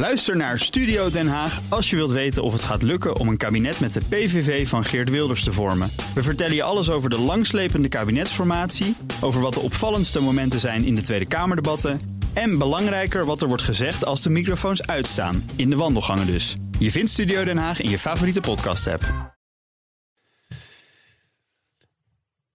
Luister 0.00 0.36
naar 0.36 0.58
Studio 0.58 1.10
Den 1.10 1.28
Haag 1.28 1.60
als 1.68 1.90
je 1.90 1.96
wilt 1.96 2.10
weten 2.10 2.42
of 2.42 2.52
het 2.52 2.62
gaat 2.62 2.82
lukken 2.82 3.16
om 3.16 3.28
een 3.28 3.36
kabinet 3.36 3.80
met 3.80 3.92
de 3.92 4.00
PVV 4.08 4.68
van 4.68 4.84
Geert 4.84 5.10
Wilders 5.10 5.44
te 5.44 5.52
vormen. 5.52 5.90
We 6.14 6.22
vertellen 6.22 6.54
je 6.54 6.62
alles 6.62 6.90
over 6.90 7.10
de 7.10 7.18
langslepende 7.18 7.88
kabinetsformatie, 7.88 8.96
over 9.20 9.40
wat 9.40 9.54
de 9.54 9.60
opvallendste 9.60 10.20
momenten 10.20 10.60
zijn 10.60 10.84
in 10.84 10.94
de 10.94 11.00
Tweede 11.00 11.28
Kamerdebatten 11.28 12.00
en 12.32 12.58
belangrijker 12.58 13.24
wat 13.24 13.42
er 13.42 13.48
wordt 13.48 13.62
gezegd 13.62 14.04
als 14.04 14.22
de 14.22 14.30
microfoons 14.30 14.86
uitstaan, 14.86 15.50
in 15.56 15.70
de 15.70 15.76
wandelgangen 15.76 16.26
dus. 16.26 16.56
Je 16.78 16.90
vindt 16.90 17.10
Studio 17.10 17.44
Den 17.44 17.58
Haag 17.58 17.80
in 17.80 17.90
je 17.90 17.98
favoriete 17.98 18.40
podcast-app. 18.40 19.38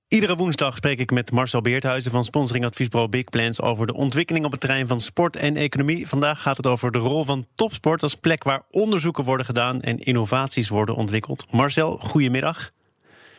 Iedere 0.07 0.35
woensdag 0.35 0.75
spreek 0.75 0.99
ik 0.99 1.11
met 1.11 1.31
Marcel 1.31 1.61
Beerthuizen 1.61 2.11
van 2.11 2.23
sponsoring 2.23 2.65
adviesbureau 2.65 3.11
Big 3.11 3.23
Plans 3.23 3.61
over 3.61 3.87
de 3.87 3.93
ontwikkeling 3.93 4.45
op 4.45 4.51
het 4.51 4.59
terrein 4.59 4.87
van 4.87 5.01
sport 5.01 5.35
en 5.35 5.55
economie. 5.55 6.07
Vandaag 6.07 6.41
gaat 6.41 6.57
het 6.57 6.67
over 6.67 6.91
de 6.91 6.97
rol 6.97 7.23
van 7.23 7.45
topsport 7.55 8.03
als 8.03 8.15
plek 8.15 8.43
waar 8.43 8.63
onderzoeken 8.71 9.23
worden 9.23 9.45
gedaan 9.45 9.81
en 9.81 9.99
innovaties 9.99 10.69
worden 10.69 10.95
ontwikkeld. 10.95 11.45
Marcel, 11.51 11.97
goedemiddag. 11.97 12.71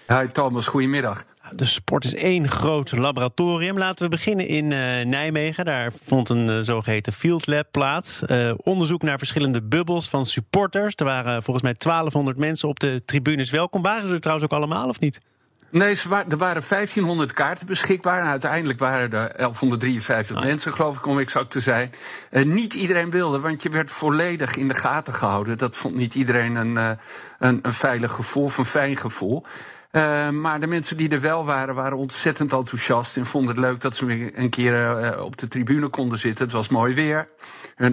Hi 0.06 0.26
Thomas, 0.26 0.66
goedemiddag. 0.66 1.24
De 1.54 1.64
sport 1.64 2.04
is 2.04 2.14
één 2.14 2.48
groot 2.48 2.98
laboratorium. 2.98 3.78
Laten 3.78 4.04
we 4.04 4.10
beginnen 4.10 4.46
in 4.46 4.64
uh, 4.64 5.04
Nijmegen. 5.04 5.64
Daar 5.64 5.92
vond 6.04 6.28
een 6.28 6.48
uh, 6.48 6.58
zogeheten 6.60 7.12
field 7.12 7.46
lab 7.46 7.66
plaats. 7.70 8.22
Uh, 8.26 8.52
onderzoek 8.56 9.02
naar 9.02 9.18
verschillende 9.18 9.62
bubbels 9.62 10.08
van 10.08 10.26
supporters. 10.26 10.94
Er 10.96 11.04
waren 11.04 11.42
volgens 11.42 11.64
mij 11.64 11.74
1200 11.78 12.36
mensen 12.38 12.68
op 12.68 12.80
de 12.80 13.02
tribunes. 13.04 13.50
Welkom. 13.50 13.82
Waren 13.82 14.08
ze 14.08 14.14
er 14.14 14.20
trouwens 14.20 14.50
ook 14.52 14.58
allemaal 14.58 14.88
of 14.88 15.00
niet? 15.00 15.20
Nee, 15.70 15.96
er 16.28 16.36
waren 16.36 16.62
1500 16.68 17.32
kaarten 17.32 17.66
beschikbaar. 17.66 18.20
En 18.20 18.26
uiteindelijk 18.26 18.78
waren 18.78 19.12
er 19.12 19.32
1153 19.36 20.36
oh. 20.36 20.42
mensen, 20.42 20.72
geloof 20.72 20.96
ik, 20.96 21.06
om 21.06 21.18
exact 21.18 21.50
te 21.50 21.60
zijn. 21.60 21.92
Uh, 22.30 22.44
niet 22.44 22.74
iedereen 22.74 23.10
wilde, 23.10 23.40
want 23.40 23.62
je 23.62 23.68
werd 23.68 23.90
volledig 23.90 24.56
in 24.56 24.68
de 24.68 24.74
gaten 24.74 25.14
gehouden. 25.14 25.58
Dat 25.58 25.76
vond 25.76 25.94
niet 25.94 26.14
iedereen 26.14 26.54
een, 26.54 26.76
uh, 26.76 26.90
een, 27.38 27.58
een 27.62 27.74
veilig 27.74 28.12
gevoel 28.12 28.44
of 28.44 28.58
een 28.58 28.64
fijn 28.64 28.96
gevoel. 28.96 29.44
Uh, 29.92 30.28
maar 30.28 30.60
de 30.60 30.66
mensen 30.66 30.96
die 30.96 31.08
er 31.08 31.20
wel 31.20 31.44
waren, 31.44 31.74
waren 31.74 31.98
ontzettend 31.98 32.52
enthousiast. 32.52 33.16
En 33.16 33.26
vonden 33.26 33.54
het 33.54 33.64
leuk 33.64 33.80
dat 33.80 33.96
ze 33.96 34.04
weer 34.04 34.30
een 34.34 34.50
keer 34.50 35.22
op 35.22 35.36
de 35.36 35.48
tribune 35.48 35.88
konden 35.88 36.18
zitten. 36.18 36.44
Het 36.44 36.54
was 36.54 36.68
mooi 36.68 36.94
weer. 36.94 37.28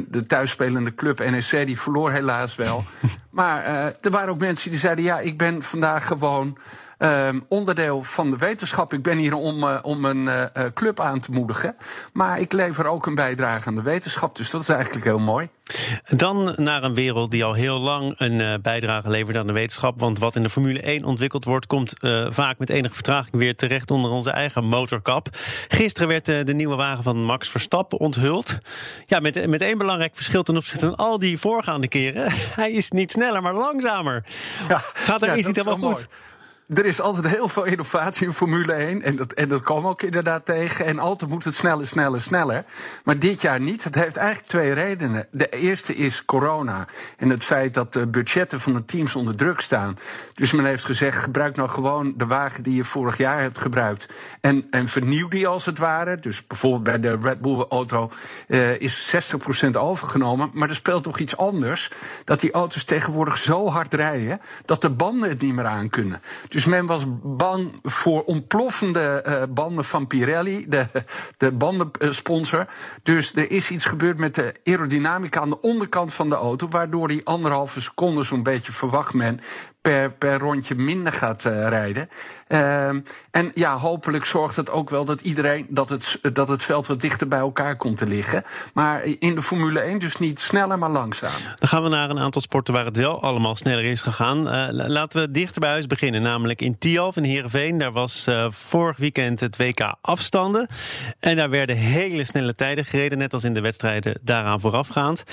De 0.08 0.26
thuisspelende 0.26 0.96
club 0.96 1.20
NEC 1.20 1.66
die 1.66 1.80
verloor 1.80 2.12
helaas 2.12 2.56
wel. 2.56 2.84
maar 3.30 3.64
er 4.02 4.12
waren 4.12 4.30
ook 4.30 4.40
mensen 4.40 4.70
die 4.70 4.80
zeiden: 4.80 5.04
Ja, 5.04 5.20
ik 5.20 5.38
ben 5.38 5.64
vandaag 5.64 6.08
gewoon. 6.08 6.58
Um, 7.00 7.46
onderdeel 7.48 8.04
van 8.04 8.30
de 8.30 8.38
wetenschap. 8.38 8.94
Ik 8.94 9.02
ben 9.02 9.18
hier 9.18 9.34
om, 9.34 9.64
uh, 9.64 9.80
om 9.82 10.06
een 10.06 10.24
uh, 10.24 10.44
club 10.74 11.00
aan 11.00 11.20
te 11.20 11.32
moedigen. 11.32 11.76
Maar 12.14 12.40
ik 12.40 12.54
lever 12.54 12.86
ook 12.86 13.06
een 13.06 13.16
bijdrage 13.16 13.68
aan 13.68 13.76
de 13.76 13.82
wetenschap. 13.82 14.36
Dus 14.36 14.50
dat 14.50 14.62
is 14.62 14.70
eigenlijk 14.70 15.06
heel 15.06 15.20
mooi. 15.20 15.50
Dan 16.18 16.54
naar 16.58 16.84
een 16.84 16.94
wereld 16.94 17.32
die 17.32 17.44
al 17.44 17.54
heel 17.54 17.80
lang 17.80 18.14
een 18.18 18.40
uh, 18.40 18.54
bijdrage 18.62 19.10
levert 19.10 19.38
aan 19.38 19.48
de 19.48 19.54
wetenschap. 19.54 20.00
Want 20.00 20.20
wat 20.20 20.36
in 20.36 20.44
de 20.44 20.50
Formule 20.50 20.82
1 20.82 21.04
ontwikkeld 21.04 21.46
wordt, 21.46 21.68
komt 21.68 21.94
vaak 22.28 22.58
met 22.58 22.70
enige 22.70 22.94
vertraging 22.94 23.36
weer 23.36 23.56
terecht 23.56 23.92
onder 23.92 24.12
onze 24.12 24.32
eigen 24.32 24.66
motorkap. 24.66 25.28
Gisteren 25.68 26.08
werd 26.08 26.26
de 26.26 26.54
nieuwe 26.54 26.76
wagen 26.76 27.04
van 27.04 27.24
Max 27.24 27.50
Verstappen 27.50 28.00
onthuld. 28.00 28.58
Ja, 29.06 29.20
met, 29.20 29.48
met 29.48 29.62
één 29.62 29.78
belangrijk 29.78 30.16
verschil 30.16 30.44
ten 30.44 30.58
opzichte 30.58 30.86
van 30.86 30.96
al 30.96 31.20
die 31.20 31.38
voorgaande 31.38 31.88
keren. 31.88 32.32
Hij 32.62 32.72
is 32.72 32.92
niet 32.92 33.12
sneller, 33.12 33.42
maar 33.42 33.54
langzamer. 33.54 34.24
Ja, 34.68 34.82
Gaat 34.94 35.22
er 35.22 35.28
ja, 35.28 35.36
iets 35.36 35.48
niet 35.48 35.56
helemaal 35.56 35.92
goed? 35.92 36.08
Er 36.68 36.86
is 36.86 37.02
altijd 37.02 37.28
heel 37.28 37.48
veel 37.48 37.64
innovatie 37.64 38.28
in 38.28 38.34
Formule 38.34 38.74
1. 38.74 39.02
En 39.02 39.16
dat, 39.16 39.34
en 39.34 39.50
dat 39.50 39.62
kwam 39.62 39.88
ook 39.88 40.02
inderdaad 40.02 40.46
tegen. 40.46 40.86
En 40.86 41.00
altijd 41.00 41.30
moet 41.30 41.44
het 41.44 41.56
sneller, 41.56 41.88
sneller, 41.88 42.22
sneller. 42.22 42.66
Maar 43.04 43.20
dit 43.20 43.42
jaar 43.42 43.60
niet. 43.60 43.84
Het 43.84 43.96
heeft 43.96 44.18
eigenlijk 44.18 44.48
twee 44.48 44.74
redenen. 44.74 45.28
De 45.32 45.50
eerste 45.50 45.96
is 45.96 46.26
corona. 46.26 46.88
En 47.18 47.30
het 47.30 47.44
feit 47.44 47.74
dat 47.74 47.94
de 47.94 48.08
budgetten 48.08 48.60
van 48.60 48.74
de 48.74 48.86
teams 48.86 49.16
onder 49.16 49.36
druk 49.36 49.60
staan. 49.60 49.98
Dus 50.34 50.52
men 50.52 50.66
heeft 50.66 50.86
gezegd: 50.86 51.18
gebruik 51.18 51.56
nou 51.56 51.70
gewoon 51.70 52.14
de 52.18 52.26
wagen 52.26 52.64
die 52.64 52.76
je 52.76 52.84
vorig 52.84 53.18
jaar 53.18 53.42
hebt 53.42 53.58
gebruikt. 53.58 54.10
En, 54.42 54.68
en 54.70 54.88
vernieuw 54.88 55.28
die 55.28 55.48
als 55.48 55.66
het 55.66 55.78
ware. 55.78 56.20
Dus 56.20 56.48
bijvoorbeeld 56.48 56.84
bij 56.84 57.00
de 57.00 57.18
Red 57.22 57.42
Bull 57.42 57.66
auto 57.70 58.12
uh, 58.48 58.80
is 58.80 59.16
60% 59.68 59.70
overgenomen. 59.72 60.50
Maar 60.54 60.70
er 60.70 60.76
speelt 60.76 61.04
toch 61.04 61.20
iets 61.20 61.38
anders. 61.38 61.92
Dat 62.24 62.40
die 62.40 62.52
auto's 62.52 62.84
tegenwoordig 62.84 63.38
zo 63.38 63.70
hard 63.70 63.94
rijden. 63.94 64.42
dat 64.66 64.82
de 64.82 64.90
banden 64.90 65.30
het 65.30 65.42
niet 65.42 65.54
meer 65.54 65.66
aan 65.66 65.90
kunnen. 65.90 66.22
Dus 66.54 66.66
men 66.66 66.86
was 66.86 67.04
bang 67.24 67.80
voor 67.84 68.24
ontploffende 68.24 69.24
uh, 69.28 69.44
banden 69.50 69.86
van 69.86 70.08
Pirelli, 70.08 70.66
de, 70.68 70.88
de 71.38 71.52
bandensponsor. 71.52 72.66
Dus 73.04 73.36
er 73.36 73.52
is 73.52 73.72
iets 73.72 73.86
gebeurd 73.86 74.18
met 74.18 74.36
de 74.36 74.54
aerodynamica 74.64 75.42
aan 75.42 75.50
de 75.50 75.62
onderkant 75.62 76.14
van 76.14 76.30
de 76.30 76.36
auto, 76.36 76.68
waardoor 76.68 77.08
die 77.08 77.26
anderhalve 77.26 77.82
seconde 77.82 78.24
zo'n 78.24 78.44
beetje 78.44 78.72
verwacht 78.72 79.14
men 79.14 79.40
per, 79.84 80.12
per 80.12 80.40
rondje 80.40 80.76
minder 80.76 81.14
gaat 81.14 81.46
uh, 81.46 81.68
rijden. 81.68 82.10
Uh, 82.48 82.88
en 83.32 83.52
ja, 83.54 83.78
hopelijk 83.78 84.26
zorgt 84.26 84.56
het 84.56 84.70
ook 84.70 84.90
wel 84.90 85.06
dat 85.06 85.22
iedereen 85.22 85.66
dat 85.70 85.90
het, 85.90 86.20
dat 86.34 86.48
het 86.48 86.64
veld 86.64 86.88
wat 86.88 87.02
dichter 87.02 87.28
bij 87.28 87.40
elkaar 87.40 87.76
komt 87.76 87.98
te 87.98 88.06
liggen. 88.06 88.44
Maar 88.74 89.04
in 89.20 89.36
de 89.36 89.42
Formule 89.42 89.80
1 89.80 90.00
dus 90.00 90.18
niet 90.18 90.40
sneller, 90.40 90.80
maar 90.80 90.90
langzaam. 90.90 91.32
Dan 91.56 91.68
gaan 91.68 91.84
we 91.84 91.90
naar 91.90 92.10
een 92.10 92.20
aantal 92.20 92.42
sporten 92.42 92.74
waar 92.74 92.86
het 92.86 92.98
wel 92.98 93.22
allemaal 93.22 93.56
sneller 93.56 93.84
is 93.84 94.02
gegaan. 94.02 94.48
Uh, 94.48 94.68
laten 94.70 95.22
we 95.22 95.32
dichter 95.32 95.62
bij 95.62 95.70
huis 95.70 95.88
beginnen, 95.88 96.22
namelijk 96.22 96.62
in 96.62 96.78
Tialf 96.78 97.18
in 97.18 97.24
Heerenveen. 97.24 97.78
Daar 97.78 97.92
was 97.92 98.28
uh, 98.28 98.46
vorig 98.50 98.98
weekend 98.98 99.40
het 99.40 99.58
WK 99.58 99.96
afstanden. 100.02 100.68
En 101.20 101.36
daar 101.36 101.50
werden 101.50 101.76
hele 101.76 102.24
snelle 102.24 102.56
tijden 102.56 102.86
gereden, 102.86 103.18
net 103.18 103.34
als 103.34 103.44
in 103.44 103.54
de 103.54 103.62
wedstrijden 103.62 104.20
daaraan 104.24 104.60
voorafgaand. 104.60 105.24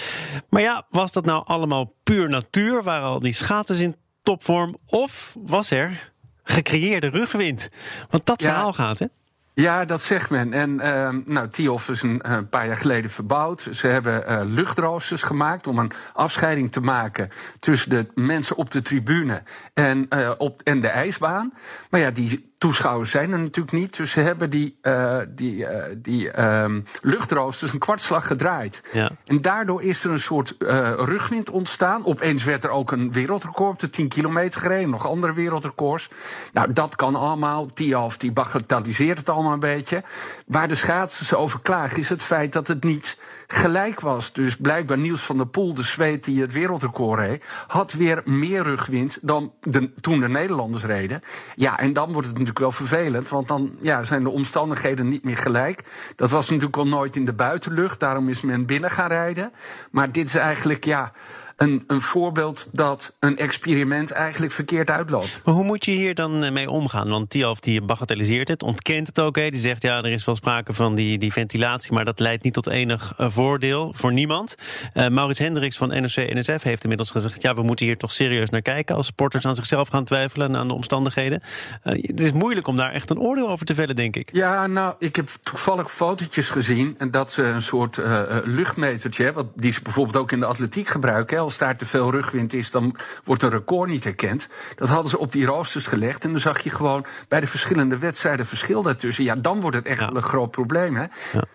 Maar 0.48 0.62
ja, 0.62 0.86
was 0.88 1.12
dat 1.12 1.24
nou 1.24 1.44
allemaal 1.46 1.94
puur 2.02 2.28
natuur? 2.28 2.82
Waren 2.82 3.08
al 3.08 3.20
die 3.20 3.32
schaters 3.32 3.80
in 3.80 3.96
topvorm? 4.22 4.76
Of 4.86 5.36
was 5.38 5.70
er 5.70 6.12
gecreëerde 6.42 7.08
rugwind? 7.08 7.68
Want 8.10 8.26
dat 8.26 8.42
ja. 8.42 8.48
verhaal 8.48 8.72
gaat, 8.72 8.98
hè? 8.98 9.06
Ja, 9.54 9.84
dat 9.84 10.02
zegt 10.02 10.30
men. 10.30 10.52
En 10.52 10.70
uh, 10.70 11.08
nou, 11.24 11.48
TIOF 11.48 11.88
is 11.88 12.02
een, 12.02 12.48
paar 12.50 12.66
jaar 12.66 12.76
geleden 12.76 13.10
verbouwd. 13.10 13.68
Ze 13.72 13.86
hebben 13.86 14.24
uh, 14.28 14.40
luchtroosters 14.44 15.22
gemaakt 15.22 15.66
om 15.66 15.78
een 15.78 15.92
afscheiding 16.14 16.72
te 16.72 16.80
maken 16.80 17.30
tussen 17.58 17.90
de 17.90 18.06
mensen 18.14 18.56
op 18.56 18.70
de 18.70 18.82
tribune 18.82 19.42
en, 19.74 20.06
uh, 20.10 20.30
op, 20.38 20.62
en 20.62 20.80
de 20.80 20.88
ijsbaan. 20.88 21.52
Maar 21.90 22.00
ja, 22.00 22.10
die 22.10 22.49
toeschouwers 22.60 23.10
zijn 23.10 23.32
er 23.32 23.38
natuurlijk 23.38 23.76
niet. 23.76 23.96
Dus 23.96 24.10
ze 24.10 24.20
hebben 24.20 24.50
die, 24.50 24.78
uh, 24.82 25.18
die, 25.28 25.56
uh, 25.56 25.84
die 25.96 26.42
um, 26.42 26.84
luchtroosters 27.02 27.72
een 27.72 27.78
kwartslag 27.78 28.26
gedraaid. 28.26 28.82
Ja. 28.92 29.10
En 29.26 29.40
daardoor 29.40 29.82
is 29.82 30.04
er 30.04 30.10
een 30.10 30.18
soort 30.18 30.54
uh, 30.58 30.68
rugwind 30.96 31.50
ontstaan. 31.50 32.04
Opeens 32.06 32.44
werd 32.44 32.64
er 32.64 32.70
ook 32.70 32.92
een 32.92 33.12
wereldrecord 33.12 33.72
op 33.72 33.78
de 33.78 33.90
10 33.90 34.08
kilometer 34.08 34.60
gereden. 34.60 34.90
Nog 34.90 35.06
andere 35.06 35.32
wereldrecords. 35.32 36.10
Nou, 36.52 36.72
dat 36.72 36.96
kan 36.96 37.14
allemaal. 37.14 37.66
Tialf 37.66 38.16
die 38.16 38.32
bagatelliseert 38.32 39.18
het 39.18 39.28
allemaal 39.28 39.52
een 39.52 39.60
beetje. 39.60 40.02
Waar 40.46 40.68
de 40.68 40.74
schaatsers 40.74 41.34
over 41.34 41.60
klagen 41.60 41.98
is 41.98 42.08
het 42.08 42.22
feit 42.22 42.52
dat 42.52 42.68
het 42.68 42.84
niet 42.84 43.18
gelijk 43.52 44.00
was. 44.00 44.32
Dus 44.32 44.56
blijkbaar 44.56 44.98
Niels 44.98 45.22
van 45.22 45.36
der 45.36 45.46
Poel, 45.46 45.74
de 45.74 45.82
Zweed 45.82 46.24
die 46.24 46.40
het 46.40 46.52
wereldrecord 46.52 47.20
reed, 47.20 47.44
had 47.66 47.92
weer 47.92 48.22
meer 48.24 48.62
rugwind 48.62 49.18
dan 49.22 49.52
de, 49.60 49.90
toen 50.00 50.20
de 50.20 50.28
Nederlanders 50.28 50.84
reden. 50.84 51.22
Ja, 51.56 51.78
en 51.78 51.92
dan 51.92 52.12
wordt 52.12 52.26
het 52.26 52.38
natuurlijk 52.38 52.58
wel 52.58 52.72
vervelend, 52.72 53.28
want 53.28 53.48
dan 53.48 53.70
ja, 53.80 54.02
zijn 54.02 54.22
de 54.22 54.30
omstandigheden 54.30 55.08
niet 55.08 55.24
meer 55.24 55.36
gelijk. 55.36 55.84
Dat 56.16 56.30
was 56.30 56.48
natuurlijk 56.48 56.76
al 56.76 56.86
nooit 56.86 57.16
in 57.16 57.24
de 57.24 57.32
buitenlucht, 57.32 58.00
daarom 58.00 58.28
is 58.28 58.40
men 58.40 58.66
binnen 58.66 58.90
gaan 58.90 59.08
rijden. 59.08 59.52
Maar 59.90 60.12
dit 60.12 60.26
is 60.26 60.34
eigenlijk, 60.34 60.84
ja 60.84 61.12
een, 61.60 61.84
een 61.86 62.00
voorbeeld 62.00 62.68
dat 62.72 63.12
een 63.18 63.38
experiment 63.38 64.10
eigenlijk 64.10 64.52
verkeerd 64.52 64.90
uitloopt. 64.90 65.40
Maar 65.44 65.54
hoe 65.54 65.64
moet 65.64 65.84
je 65.84 65.92
hier 65.92 66.14
dan 66.14 66.44
eh, 66.44 66.52
mee 66.52 66.70
omgaan? 66.70 67.08
Want 67.08 67.30
Tialf 67.30 67.60
die 67.60 67.82
bagatelliseert 67.82 68.48
het, 68.48 68.62
ontkent 68.62 69.06
het 69.06 69.20
ook. 69.20 69.36
Hè? 69.36 69.50
Die 69.50 69.60
zegt 69.60 69.82
ja, 69.82 69.98
er 69.98 70.10
is 70.10 70.24
wel 70.24 70.34
sprake 70.34 70.72
van 70.72 70.94
die, 70.94 71.18
die 71.18 71.32
ventilatie, 71.32 71.92
maar 71.92 72.04
dat 72.04 72.18
leidt 72.18 72.42
niet 72.42 72.52
tot 72.52 72.68
enig 72.68 73.14
uh, 73.18 73.30
voordeel 73.30 73.92
voor 73.96 74.12
niemand. 74.12 74.54
Uh, 74.94 75.08
Maurits 75.08 75.38
Hendricks 75.38 75.76
van 75.76 75.88
NOC-NSF 75.88 76.62
heeft 76.62 76.82
inmiddels 76.82 77.10
gezegd: 77.10 77.42
ja, 77.42 77.54
we 77.54 77.62
moeten 77.62 77.86
hier 77.86 77.96
toch 77.96 78.12
serieus 78.12 78.50
naar 78.50 78.62
kijken 78.62 78.96
als 78.96 79.06
sporters 79.06 79.46
aan 79.46 79.54
zichzelf 79.54 79.88
gaan 79.88 80.04
twijfelen 80.04 80.48
en 80.48 80.56
aan 80.56 80.68
de 80.68 80.74
omstandigheden. 80.74 81.42
Uh, 81.84 82.02
het 82.02 82.20
is 82.20 82.32
moeilijk 82.32 82.66
om 82.66 82.76
daar 82.76 82.92
echt 82.92 83.10
een 83.10 83.18
oordeel 83.18 83.48
over 83.48 83.66
te 83.66 83.74
vellen, 83.74 83.96
denk 83.96 84.16
ik. 84.16 84.28
Ja, 84.32 84.66
nou, 84.66 84.94
ik 84.98 85.16
heb 85.16 85.28
toevallig 85.42 85.92
fotootjes 85.92 86.50
gezien 86.50 86.94
en 86.98 87.10
dat 87.10 87.32
ze 87.32 87.42
een 87.42 87.62
soort 87.62 88.00
luchtmetertje, 88.44 89.32
wat 89.32 89.46
die 89.54 89.72
ze 89.72 89.82
bijvoorbeeld 89.82 90.16
ook 90.16 90.32
in 90.32 90.40
de 90.40 90.46
atletiek 90.46 90.88
gebruiken 90.88 91.38
als 91.50 91.58
daar 91.58 91.76
te 91.76 91.86
veel 91.86 92.10
rugwind 92.10 92.52
is, 92.52 92.70
dan 92.70 92.96
wordt 93.24 93.42
een 93.42 93.50
record 93.50 93.90
niet 93.90 94.04
herkend. 94.04 94.48
Dat 94.76 94.88
hadden 94.88 95.10
ze 95.10 95.18
op 95.18 95.32
die 95.32 95.46
roosters 95.46 95.86
gelegd. 95.86 96.24
En 96.24 96.30
dan 96.30 96.40
zag 96.40 96.60
je 96.60 96.70
gewoon 96.70 97.06
bij 97.28 97.40
de 97.40 97.46
verschillende 97.46 97.98
wedstrijden 97.98 98.46
verschil 98.46 98.82
daartussen. 98.82 99.24
Ja, 99.24 99.34
dan 99.34 99.60
wordt 99.60 99.76
het 99.76 99.86
echt 99.86 100.00
wel 100.00 100.16
een 100.16 100.22
groot 100.22 100.50
probleem. 100.50 100.96
Hè? 100.96 101.04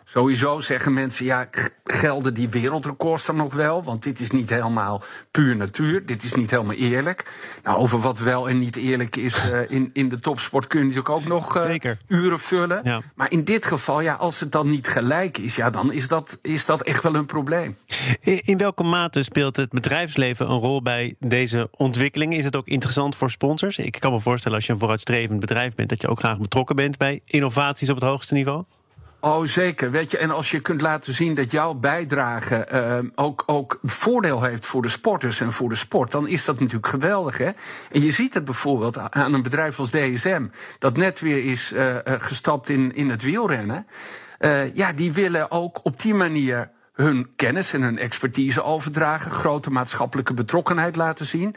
Sowieso 0.03 0.59
zeggen 0.59 0.93
mensen, 0.93 1.25
ja, 1.25 1.47
gelden 1.83 2.33
die 2.33 2.49
wereldrecords 2.49 3.25
dan 3.25 3.35
nog 3.35 3.53
wel? 3.53 3.83
Want 3.83 4.03
dit 4.03 4.19
is 4.19 4.31
niet 4.31 4.49
helemaal 4.49 5.03
puur 5.31 5.55
natuur. 5.55 6.05
Dit 6.05 6.23
is 6.23 6.33
niet 6.33 6.51
helemaal 6.51 6.75
eerlijk. 6.75 7.31
Nou, 7.63 7.77
over 7.77 7.99
wat 7.99 8.19
wel 8.19 8.49
en 8.49 8.59
niet 8.59 8.75
eerlijk 8.75 9.15
is 9.15 9.51
uh, 9.51 9.59
in, 9.77 9.89
in 9.93 10.09
de 10.09 10.19
topsport 10.19 10.67
kun 10.67 10.79
je 10.79 10.85
natuurlijk 10.85 11.15
ook 11.15 11.25
nog 11.25 11.65
uh, 11.65 11.75
uren 12.07 12.39
vullen. 12.39 12.81
Ja. 12.83 13.01
Maar 13.15 13.31
in 13.31 13.43
dit 13.43 13.65
geval, 13.65 14.01
ja, 14.01 14.13
als 14.13 14.39
het 14.39 14.51
dan 14.51 14.69
niet 14.69 14.87
gelijk 14.87 15.37
is, 15.37 15.55
ja, 15.55 15.69
dan 15.69 15.91
is 15.91 16.07
dat, 16.07 16.39
is 16.41 16.65
dat 16.65 16.81
echt 16.81 17.03
wel 17.03 17.15
een 17.15 17.25
probleem. 17.25 17.77
In, 18.19 18.41
in 18.43 18.57
welke 18.57 18.83
mate 18.83 19.23
speelt 19.23 19.55
het 19.55 19.73
bedrijfsleven 19.89 20.49
een 20.49 20.59
rol 20.59 20.81
bij 20.81 21.15
deze 21.19 21.69
ontwikkeling? 21.71 22.33
Is 22.33 22.45
het 22.45 22.55
ook 22.55 22.67
interessant 22.67 23.15
voor 23.15 23.29
sponsors? 23.29 23.77
Ik 23.77 23.97
kan 23.99 24.11
me 24.11 24.19
voorstellen 24.19 24.57
als 24.57 24.65
je 24.65 24.73
een 24.73 24.79
vooruitstrevend 24.79 25.39
bedrijf 25.39 25.75
bent, 25.75 25.89
dat 25.89 26.01
je 26.01 26.07
ook 26.07 26.19
graag 26.19 26.37
betrokken 26.37 26.75
bent 26.75 26.97
bij 26.97 27.21
innovaties 27.25 27.89
op 27.89 27.95
het 27.95 28.03
hoogste 28.03 28.33
niveau. 28.33 28.63
Oh, 29.19 29.43
zeker. 29.43 29.91
Weet 29.91 30.11
je, 30.11 30.17
en 30.17 30.31
als 30.31 30.51
je 30.51 30.59
kunt 30.59 30.81
laten 30.81 31.13
zien 31.13 31.33
dat 31.33 31.51
jouw 31.51 31.73
bijdrage 31.73 32.67
uh, 32.73 33.09
ook, 33.15 33.43
ook 33.45 33.79
voordeel 33.83 34.43
heeft 34.43 34.65
voor 34.65 34.81
de 34.81 34.89
sporters 34.89 35.41
en 35.41 35.51
voor 35.51 35.69
de 35.69 35.75
sport, 35.75 36.11
dan 36.11 36.27
is 36.27 36.45
dat 36.45 36.59
natuurlijk 36.59 36.87
geweldig. 36.87 37.37
Hè? 37.37 37.51
En 37.91 38.01
je 38.01 38.11
ziet 38.11 38.33
het 38.33 38.45
bijvoorbeeld 38.45 38.97
aan 38.97 39.33
een 39.33 39.43
bedrijf 39.43 39.79
als 39.79 39.89
DSM, 39.91 40.45
dat 40.79 40.97
net 40.97 41.19
weer 41.19 41.45
is 41.45 41.73
uh, 41.73 41.95
gestapt 42.05 42.69
in, 42.69 42.95
in 42.95 43.09
het 43.09 43.21
wielrennen. 43.21 43.87
Uh, 44.39 44.75
ja, 44.75 44.93
die 44.93 45.13
willen 45.13 45.51
ook 45.51 45.79
op 45.83 46.01
die 46.01 46.13
manier 46.13 46.69
hun 46.95 47.27
kennis 47.35 47.73
en 47.73 47.81
hun 47.81 47.97
expertise 47.97 48.63
overdragen, 48.63 49.31
grote 49.31 49.71
maatschappelijke 49.71 50.33
betrokkenheid 50.33 50.95
laten 50.95 51.25
zien. 51.25 51.55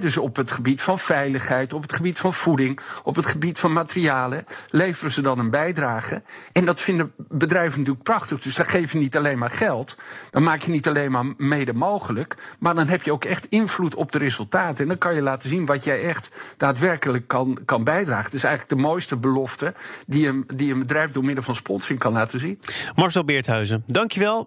dus 0.00 0.16
op 0.16 0.36
het 0.36 0.52
gebied 0.52 0.82
van 0.82 0.98
veiligheid, 0.98 1.72
op 1.72 1.82
het 1.82 1.92
gebied 1.92 2.18
van 2.18 2.34
voeding, 2.34 2.80
op 3.02 3.16
het 3.16 3.26
gebied 3.26 3.58
van 3.58 3.72
materialen, 3.72 4.44
leveren 4.68 5.10
ze 5.10 5.20
dan 5.20 5.38
een 5.38 5.50
bijdrage. 5.50 6.22
En 6.52 6.64
dat 6.64 6.80
vinden 6.80 7.12
bedrijven 7.16 7.78
natuurlijk 7.78 8.04
prachtig. 8.04 8.40
Dus 8.40 8.54
dan 8.54 8.66
geef 8.66 8.92
je 8.92 8.98
niet 8.98 9.16
alleen 9.16 9.38
maar 9.38 9.50
geld, 9.50 9.96
dan 10.30 10.42
maak 10.42 10.62
je 10.62 10.70
niet 10.70 10.88
alleen 10.88 11.10
maar 11.10 11.34
mede 11.36 11.72
mogelijk, 11.72 12.36
maar 12.58 12.74
dan 12.74 12.88
heb 12.88 13.02
je 13.02 13.12
ook 13.12 13.24
echt 13.24 13.46
invloed 13.46 13.94
op 13.94 14.12
de 14.12 14.18
resultaten. 14.18 14.82
En 14.82 14.88
dan 14.88 14.98
kan 14.98 15.14
je 15.14 15.22
laten 15.22 15.48
zien 15.48 15.66
wat 15.66 15.84
jij 15.84 16.02
echt 16.02 16.30
daadwerkelijk 16.56 17.28
kan, 17.28 17.58
kan 17.64 17.84
bijdragen. 17.84 18.24
Het 18.24 18.34
is 18.34 18.44
eigenlijk 18.44 18.80
de 18.80 18.88
mooiste 18.88 19.16
belofte 19.16 19.74
die 20.06 20.26
een, 20.26 20.44
die 20.54 20.72
een 20.72 20.78
bedrijf 20.78 21.12
door 21.12 21.24
middel 21.24 21.44
van 21.44 21.54
sponsoring 21.54 22.00
kan 22.00 22.12
laten 22.12 22.40
zien. 22.40 22.58
Marcel 22.94 23.24
Beerthuizen, 23.24 23.82
dankjewel 23.86 24.46